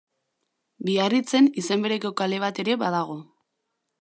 Biarritzen 0.87 1.51
izen 1.63 1.85
bereko 1.87 2.13
kale 2.21 2.39
bat 2.47 2.65
ere 2.65 2.79
badago. 2.87 3.21